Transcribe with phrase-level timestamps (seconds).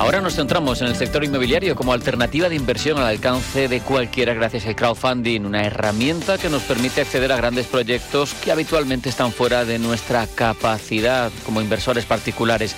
[0.00, 4.32] Ahora nos centramos en el sector inmobiliario como alternativa de inversión al alcance de cualquiera
[4.32, 9.30] gracias al crowdfunding, una herramienta que nos permite acceder a grandes proyectos que habitualmente están
[9.30, 12.74] fuera de nuestra capacidad como inversores particulares.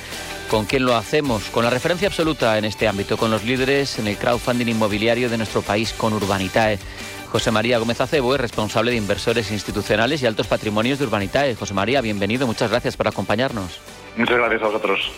[0.50, 1.44] ¿Con quién lo hacemos?
[1.44, 5.38] Con la referencia absoluta en este ámbito, con los líderes en el crowdfunding inmobiliario de
[5.38, 6.80] nuestro país, con Urbanitae.
[7.30, 11.54] José María Gómez Acebo es responsable de inversores institucionales y altos patrimonios de Urbanitae.
[11.54, 13.78] José María, bienvenido, muchas gracias por acompañarnos.
[14.16, 15.12] Muchas gracias a vosotros.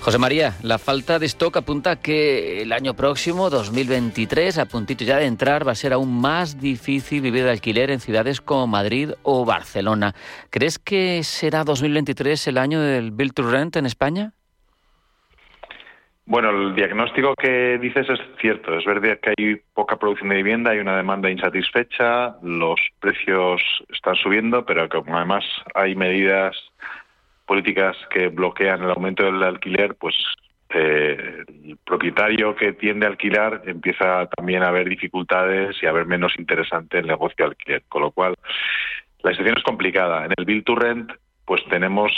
[0.00, 5.16] José María, la falta de stock apunta que el año próximo, 2023, a puntito ya
[5.16, 9.12] de entrar, va a ser aún más difícil vivir de alquiler en ciudades como Madrid
[9.22, 10.14] o Barcelona.
[10.50, 14.32] ¿Crees que será 2023 el año del Build to Rent en España?
[16.26, 18.78] Bueno, el diagnóstico que dices es cierto.
[18.78, 24.16] Es verdad que hay poca producción de vivienda, hay una demanda insatisfecha, los precios están
[24.16, 26.56] subiendo, pero como además hay medidas
[27.46, 30.14] políticas que bloquean el aumento del alquiler, pues
[30.70, 36.06] eh, el propietario que tiende a alquilar empieza también a haber dificultades y a ver
[36.06, 37.82] menos interesante el negocio de alquiler.
[37.88, 38.34] Con lo cual,
[39.22, 40.24] la situación es complicada.
[40.24, 41.12] En el Build to Rent,
[41.44, 42.12] pues tenemos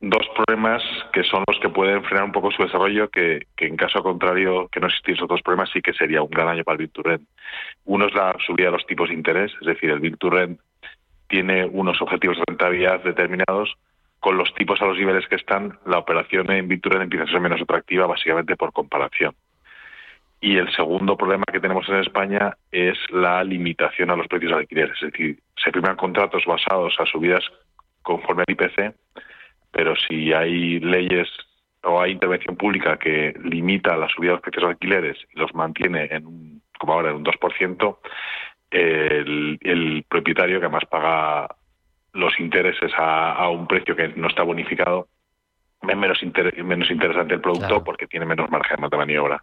[0.00, 4.02] dos problemas que son los que pueden frenar un poco su desarrollo, que, en caso
[4.02, 6.78] contrario, que no existiesen esos dos problemas, sí que sería un gran año para el
[6.78, 7.28] Build to Rent.
[7.84, 10.60] Uno es la subida de los tipos de interés, es decir, el Build to Rent
[11.28, 13.74] tiene unos objetivos de rentabilidad determinados,
[14.24, 17.40] con los tipos a los niveles que están, la operación en Victoria empieza a ser
[17.40, 19.34] menos atractiva, básicamente por comparación.
[20.40, 24.58] Y el segundo problema que tenemos en España es la limitación a los precios de
[24.60, 24.90] alquiler.
[24.94, 27.44] Es decir, se firman contratos basados a subidas
[28.00, 28.94] conforme al IPC,
[29.70, 31.28] pero si hay leyes
[31.82, 35.54] o hay intervención pública que limita la subida de los precios de alquileres y los
[35.54, 37.98] mantiene en un, como ahora en un 2%,
[38.70, 41.46] el, el propietario que además paga
[42.14, 45.08] los intereses a, un precio que no está bonificado,
[45.86, 46.18] es menos,
[46.64, 49.42] menos interesante el producto porque tiene menos margen de maniobra.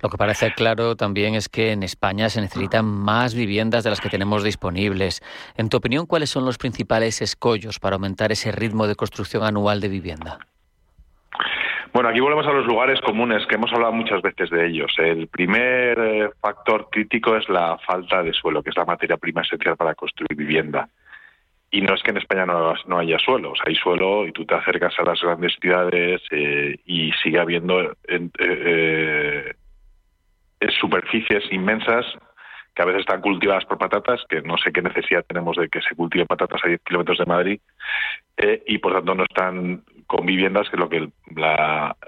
[0.00, 4.00] Lo que parece claro también es que en España se necesitan más viviendas de las
[4.00, 5.22] que tenemos disponibles.
[5.56, 9.80] En tu opinión, ¿cuáles son los principales escollos para aumentar ese ritmo de construcción anual
[9.80, 10.38] de vivienda?
[11.92, 14.92] Bueno, aquí volvemos a los lugares comunes, que hemos hablado muchas veces de ellos.
[14.98, 19.40] El primer eh, factor crítico es la falta de suelo, que es la materia prima
[19.40, 20.90] esencial para construir vivienda.
[21.76, 24.98] Y no es que en España no, haya suelo, hay suelo y tú te acercas
[24.98, 29.54] a las grandes ciudades eh, y sigue habiendo eh, eh,
[30.80, 32.06] superficies inmensas
[32.74, 35.82] que a veces están cultivadas por patatas, que no sé qué necesidad tenemos de que
[35.82, 37.60] se cultive patatas a 10 kilómetros de Madrid,
[38.66, 41.12] y por tanto no están con viviendas, que es lo que el,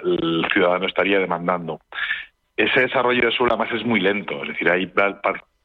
[0.03, 1.81] el ciudadano estaría demandando.
[2.57, 4.87] Ese desarrollo de suelo además es muy lento, es decir, hay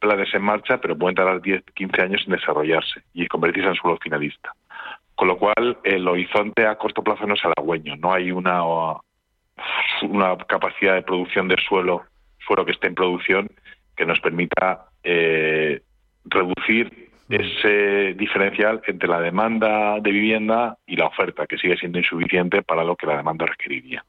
[0.03, 3.97] planes en marcha, pero pueden tardar 10, 15 años en desarrollarse y convertirse en suelo
[4.02, 4.53] finalista.
[5.16, 8.63] Con lo cual, el horizonte a corto plazo no es halagüeño, no hay una,
[10.02, 12.03] una capacidad de producción de suelo,
[12.46, 13.50] suelo que esté en producción,
[13.96, 15.81] que nos permita eh,
[16.25, 22.62] reducir ese diferencial entre la demanda de vivienda y la oferta, que sigue siendo insuficiente
[22.62, 24.03] para lo que la demanda requeriría.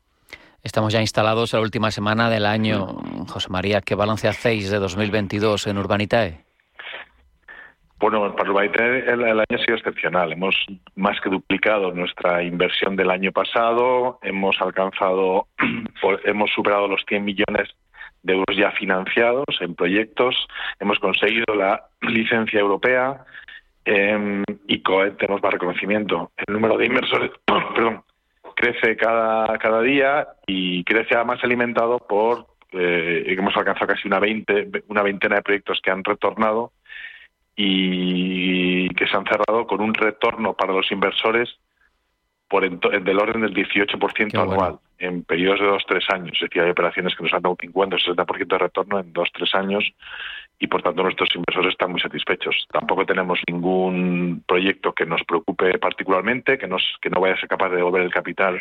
[0.65, 2.87] Estamos ya instalados en la última semana del año.
[3.29, 6.41] José María, ¿qué balance hacéis de 2022 en Urbanitae?
[8.01, 10.33] Bueno, para Urbanitae el, año ha sido excepcional.
[10.33, 10.57] Hemos
[10.97, 14.19] más que duplicado nuestra inversión del año pasado.
[14.23, 15.49] Hemos alcanzado,
[16.25, 17.69] hemos superado los 100 millones
[18.23, 20.35] de euros ya financiados en proyectos.
[20.81, 23.23] Hemos conseguido la licencia europea
[23.85, 26.33] eh, y COE tenemos más reconocimiento.
[26.39, 27.33] El número de inversores,
[27.75, 28.03] perdón,
[28.55, 34.69] crece cada, cada día y crece además alimentado por eh, hemos alcanzado casi una veinte,
[34.89, 36.73] una veintena de proyectos que han retornado
[37.57, 41.49] y que se han cerrado con un retorno para los inversores
[42.49, 46.33] por del orden del 18% anual en periodos de dos tres años.
[46.35, 49.13] Es decir, hay operaciones que nos han dado un 50 o 60% de retorno en
[49.13, 49.85] dos tres años
[50.59, 52.67] y por tanto nuestros inversores están muy satisfechos.
[52.73, 57.49] Tampoco tenemos ningún proyecto que nos preocupe particularmente, que, nos, que no vaya a ser
[57.49, 58.61] capaz de devolver el capital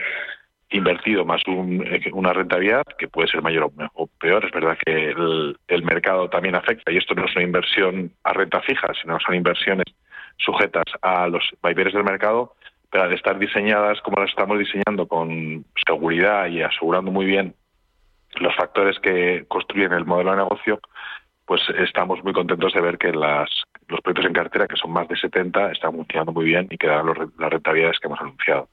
[0.70, 4.46] invertido más eh, una rentabilidad que puede ser mayor o peor.
[4.46, 8.34] Es verdad que el, el, mercado también afecta y esto no es una inversión a
[8.34, 9.86] renta fija, sino son inversiones
[10.38, 12.56] sujetas a los vaivenes del mercado,
[12.94, 17.56] pero al estar diseñadas como las estamos diseñando con seguridad y asegurando muy bien
[18.36, 20.80] los factores que construyen el modelo de negocio,
[21.48, 23.50] pues estamos muy contentos de ver que las,
[23.88, 26.86] los proyectos en cartera, que son más de 70, están funcionando muy bien y que
[26.86, 28.70] dan las rentabilidades que hemos anunciado.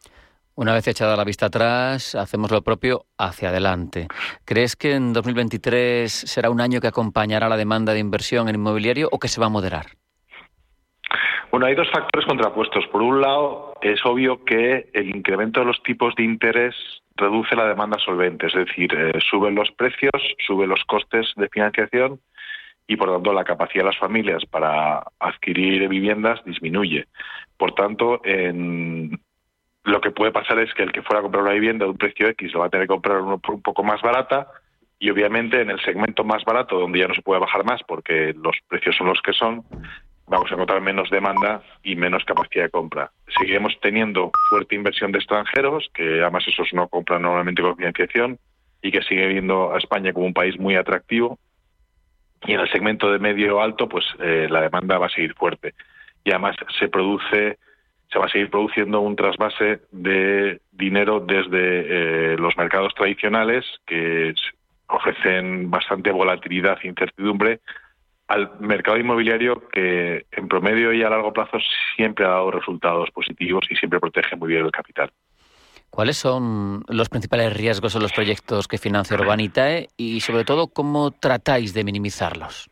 [0.55, 4.07] Una vez echada la vista atrás, hacemos lo propio hacia adelante.
[4.45, 9.09] ¿Crees que en 2023 será un año que acompañará la demanda de inversión en inmobiliario
[9.11, 9.87] o que se va a moderar?
[11.51, 12.87] Bueno, hay dos factores contrapuestos.
[12.89, 16.75] Por un lado, es obvio que el incremento de los tipos de interés
[17.17, 20.13] reduce la demanda solvente, es decir, eh, suben los precios,
[20.47, 22.21] suben los costes de financiación
[22.87, 27.07] y por tanto la capacidad de las familias para adquirir viviendas disminuye.
[27.57, 28.21] Por tanto,
[29.85, 31.99] lo que puede pasar es que el que fuera a comprar una vivienda de un
[31.99, 34.49] precio X lo va a tener que comprar un, un poco más barata
[34.99, 38.35] y obviamente en el segmento más barato, donde ya no se puede bajar más porque
[38.35, 39.65] los precios son los que son,
[40.31, 43.11] vamos a encontrar menos demanda y menos capacidad de compra.
[43.37, 48.39] Seguiremos teniendo fuerte inversión de extranjeros, que además esos no compran normalmente con financiación
[48.81, 51.39] y que sigue viendo a España como un país muy atractivo
[52.47, 55.75] y en el segmento de medio alto pues eh, la demanda va a seguir fuerte
[56.25, 57.59] y además se produce
[58.11, 64.33] se va a seguir produciendo un trasvase de dinero desde eh, los mercados tradicionales que
[64.87, 67.61] ofrecen bastante volatilidad e incertidumbre
[68.31, 71.59] al mercado inmobiliario que en promedio y a largo plazo
[71.97, 75.11] siempre ha dado resultados positivos y siempre protege muy bien el capital.
[75.91, 81.11] ¿Cuáles son los principales riesgos en los proyectos que financia Urbanitae y, sobre todo, cómo
[81.11, 82.71] tratáis de minimizarlos?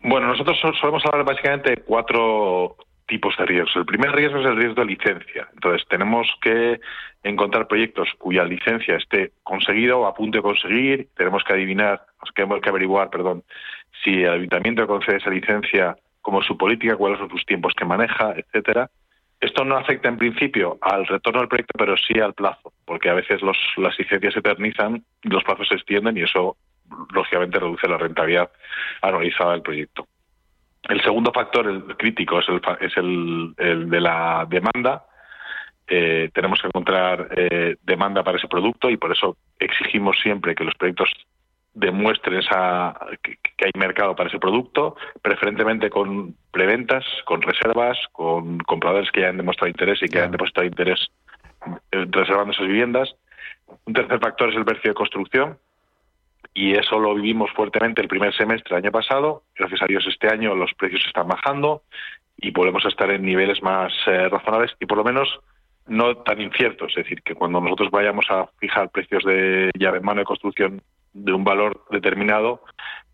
[0.00, 3.76] Bueno, nosotros solemos hablar básicamente de cuatro tipos de riesgos.
[3.76, 5.48] El primer riesgo es el riesgo de licencia.
[5.52, 6.80] Entonces, tenemos que
[7.22, 11.08] encontrar proyectos cuya licencia esté conseguida o a punto de conseguir.
[11.16, 12.02] Tenemos que adivinar,
[12.34, 13.42] tenemos que averiguar, perdón,
[14.02, 18.34] si el ayuntamiento concede esa licencia, como su política, cuáles son sus tiempos que maneja,
[18.36, 18.90] etcétera.
[19.40, 23.14] Esto no afecta en principio al retorno del proyecto, pero sí al plazo, porque a
[23.14, 26.56] veces los, las licencias se eternizan, los plazos se extienden y eso,
[27.12, 28.50] lógicamente, reduce la rentabilidad
[29.02, 30.06] anualizada del proyecto.
[30.88, 33.54] El segundo factor el crítico es el, es el,
[33.88, 35.06] de la demanda.
[35.86, 40.64] Eh, tenemos que encontrar eh, demanda para ese producto y por eso exigimos siempre que
[40.64, 41.10] los proyectos
[41.74, 49.10] demuestren esa, que, hay mercado para ese producto, preferentemente con preventas, con reservas, con compradores
[49.10, 51.08] que ya han demostrado interés y que han demostrado interés
[51.92, 53.14] eh, reservando esas viviendas.
[53.86, 55.58] Un tercer factor es el precio de construcción
[56.54, 59.42] y eso lo vivimos fuertemente el primer semestre del año pasado.
[59.56, 61.82] Gracias a Dios este año los precios están bajando
[62.36, 65.40] y volvemos a estar en niveles más eh, razonables y por lo menos
[65.88, 66.90] no tan inciertos.
[66.90, 70.80] Es decir, que cuando nosotros vayamos a fijar precios de llave en mano de construcción
[71.12, 72.62] de un valor determinado,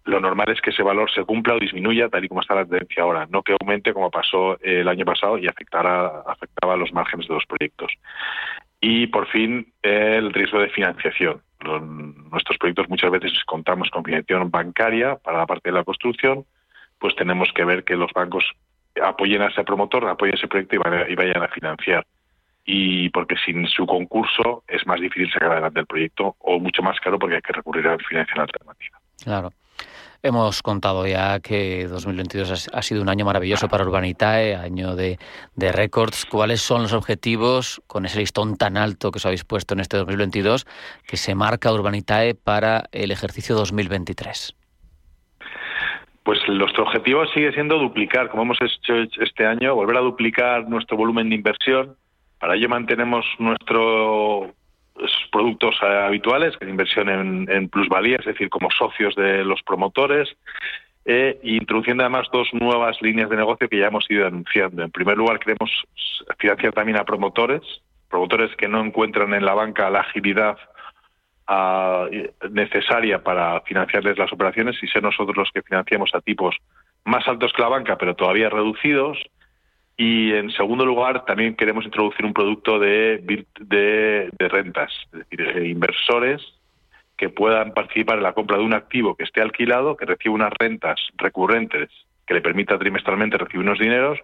[0.04, 2.64] lo normal es que ese valor se cumpla o disminuya tal y como está la
[2.64, 7.26] tendencia ahora, no que aumente como pasó el año pasado y afectara, afectaba los márgenes
[7.26, 7.92] de los proyectos.
[8.80, 11.42] Y por fin el riesgo de financiación.
[11.64, 16.44] Nuestros proyectos muchas veces contamos con financiación bancaria para la parte de la construcción,
[16.98, 18.44] pues tenemos que ver que los bancos
[19.02, 22.06] apoyen a ese promotor, apoyen ese proyecto y vayan a financiar
[22.64, 26.98] y porque sin su concurso es más difícil sacar adelante el proyecto o mucho más
[27.00, 29.00] caro porque hay que recurrir a financiación alternativa.
[29.22, 29.50] Claro.
[30.22, 35.18] Hemos contado ya que 2022 ha sido un año maravilloso para Urbanitae, año de,
[35.56, 36.26] récords.
[36.26, 39.96] ¿Cuáles son los objetivos con ese listón tan alto que os habéis puesto en este
[39.96, 40.66] 2022
[41.06, 44.54] que se marca Urbanitae para el ejercicio 2023?
[46.22, 50.98] Pues nuestro objetivo sigue siendo duplicar, como hemos hecho este año, volver a duplicar nuestro
[50.98, 51.96] volumen de inversión
[52.40, 54.50] para ello mantenemos nuestros
[55.30, 60.28] productos eh, habituales, que inversión en, plusvalía, es decir, como socios de los promotores,
[61.04, 64.82] e introduciendo además dos nuevas líneas de negocio que ya hemos ido anunciando.
[64.82, 65.70] En primer lugar, queremos
[66.38, 67.62] financiar también a promotores,
[68.08, 70.58] promotores que no encuentran en la banca la agilidad
[71.46, 72.06] ah,
[72.50, 76.56] necesaria para financiarles las operaciones y ser nosotros los que financiamos a tipos
[77.04, 79.18] más altos que la banca, pero todavía reducidos
[80.02, 83.18] y en segundo lugar, también queremos introducir un producto de,
[83.58, 86.40] de, rentas, es decir, eh, inversores
[87.18, 90.54] que puedan participar en la compra de un activo que esté alquilado, que reciba unas
[90.58, 91.90] rentas recurrentes
[92.26, 94.18] que le permita trimestralmente recibir unos dineros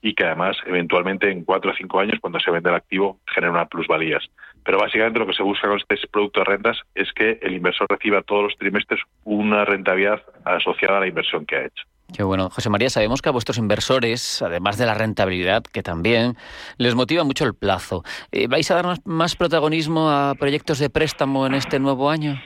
[0.00, 3.52] y que además eventualmente en cuatro o cinco años cuando se vende el activo genere
[3.52, 4.24] unas plusvalías.
[4.64, 7.86] Pero básicamente lo que se busca con este producto de rentas es que el inversor
[7.90, 11.84] reciba todos los trimestres una rentabilidad asociada a la inversión que ha hecho.
[12.14, 12.48] Qué bueno.
[12.50, 16.36] José María, sabemos que a vuestros inversores, además de la rentabilidad, que también
[16.78, 21.46] les motiva mucho el plazo, eh, ¿vais a dar más, protagonismo a proyectos de préstamo
[21.46, 22.40] en este nuevo año?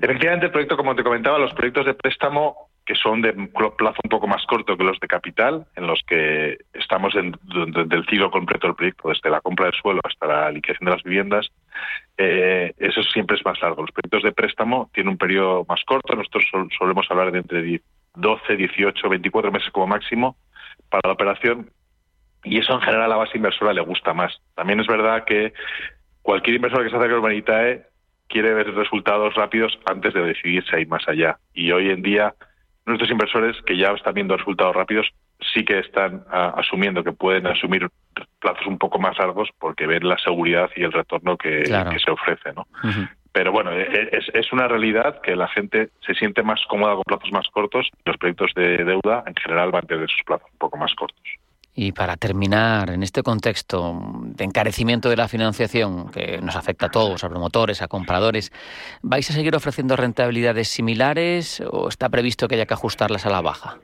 [0.00, 4.10] Efectivamente, el proyecto, como te comentaba, los proyectos de préstamo que son de plazo un
[4.10, 7.34] poco más corto que los de capital, en los que estamos en,
[7.90, 11.02] el ciclo completo del proyecto, desde la compra del suelo hasta la liquidación de las
[11.02, 11.50] viviendas,
[12.18, 13.82] eh, eso siempre es más largo.
[13.82, 16.44] Los proyectos de préstamo tienen un periodo más corto, nosotros
[16.78, 17.62] solemos hablar de entre
[18.14, 20.36] 12, 18, 24 meses como máximo
[20.88, 21.70] para la operación,
[22.44, 24.38] y eso en general a la base inversora le gusta más.
[24.54, 25.54] También es verdad que
[26.22, 27.86] cualquier inversor que se acerque a Urbanitae
[28.28, 31.38] quiere ver resultados rápidos antes de decidirse a ir más allá.
[31.54, 32.34] Y hoy en día
[32.86, 35.08] nuestros inversores que ya están viendo resultados rápidos
[35.52, 37.88] sí que están asumiendo que pueden asumir
[38.40, 42.52] plazos un poco más largos porque ven la seguridad y el retorno que, se ofrece.
[42.54, 42.66] ¿no?
[43.34, 46.94] Pero bueno, e, e, es, es, una realidad que la gente se siente más cómoda
[46.94, 47.90] con plazos más cortos.
[48.04, 51.20] Los proyectos de deuda en general van a tener sus plazos un poco más cortos.
[51.74, 56.90] Y para terminar, en este contexto de encarecimiento de la financiación que nos afecta a
[56.90, 58.52] todos, a promotores, a compradores,
[59.02, 63.40] ¿vais a seguir ofreciendo rentabilidades similares o está previsto que haya que ajustarlas a la
[63.40, 63.78] baja?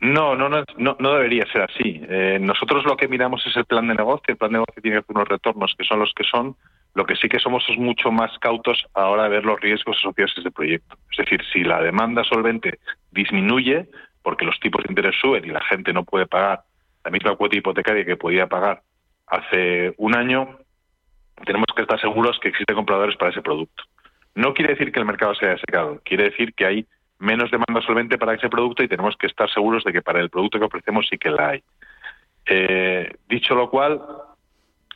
[0.00, 2.00] No, no, no, no, debería ser así.
[2.08, 4.26] Eh, nosotros lo que miramos es el plan de negocio.
[4.28, 6.54] El plan de negocio tiene unos retornos que son los que son.
[6.98, 10.32] Lo que sí que somos es mucho más cautos a de ver los riesgos asociados
[10.34, 10.96] a este proyecto.
[11.12, 12.80] Es decir, si la demanda solvente
[13.12, 13.88] disminuye,
[14.20, 16.62] porque los tipos de interés suben y la gente no puede pagar
[17.04, 18.82] la misma cuota hipotecaria que podía pagar
[19.28, 20.58] hace un año,
[21.46, 23.84] tenemos que estar seguros que existen compradores para ese producto.
[24.34, 26.86] No quiere decir que el mercado se haya secado, quiere decir que hay
[27.20, 30.30] menos demanda solvente para ese producto y tenemos que estar seguros de que para el
[30.30, 31.62] producto que ofrecemos sí que la hay.
[32.44, 34.02] Eh, dicho lo cual,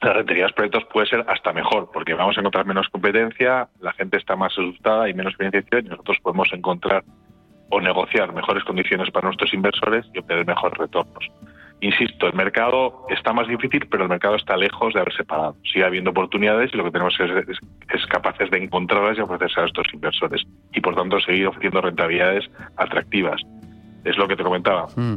[0.02, 3.68] la rentabilidad de los proyectos puede ser hasta mejor, porque vamos a encontrar menos competencia,
[3.80, 7.04] la gente está más asustada y menos financiación y nosotros podemos encontrar
[7.70, 11.24] o negociar mejores condiciones para nuestros inversores y obtener mejores retornos.
[11.80, 15.56] Insisto, el mercado está más difícil, pero el mercado está lejos de haberse parado.
[15.64, 17.58] Sigue habiendo oportunidades y lo que tenemos que es,
[17.92, 20.42] es, capaces de encontrarlas y ofrecerse a nuestros inversores.
[20.72, 23.40] Y por tanto, seguir ofreciendo rentabilidades atractivas.
[24.04, 24.86] Es lo que te comentaba.
[24.94, 25.16] Mm.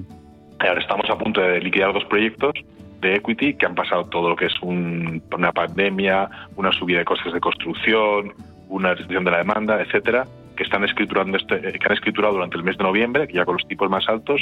[0.60, 2.54] Ahora estamos a punto de liquidar dos proyectos
[3.06, 7.34] de equity que han pasado todo lo que es una pandemia, una subida de costes
[7.34, 8.34] de construcción,
[8.70, 12.64] una restricción de la demanda, etcétera, que están escriturando este, que han escriturado durante el
[12.64, 14.42] mes de noviembre, ya con los tipos más altos,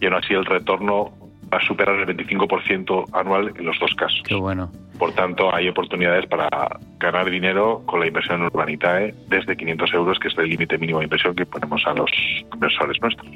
[0.00, 1.12] y aún así el retorno
[1.52, 4.22] va a superar el 25% anual en los dos casos.
[4.24, 4.70] Qué bueno.
[4.98, 6.48] Por tanto, hay oportunidades para
[6.98, 11.00] ganar dinero con la inversión en Urbanitae desde 500 euros, que es el límite mínimo
[11.00, 12.10] de inversión que ponemos a los
[12.52, 13.28] inversores nuestros.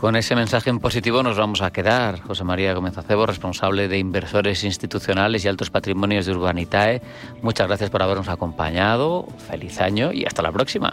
[0.00, 2.20] Con ese mensaje en positivo nos vamos a quedar.
[2.20, 7.00] José María Gómez Acebo, responsable de inversores institucionales y altos patrimonios de Urbanitae.
[7.40, 9.26] Muchas gracias por habernos acompañado.
[9.50, 10.92] Feliz año y hasta la próxima.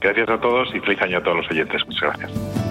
[0.00, 1.86] Gracias a todos y feliz año a todos los oyentes.
[1.86, 2.65] Muchas gracias.